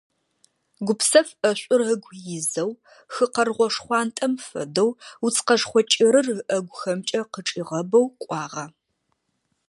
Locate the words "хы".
3.13-3.25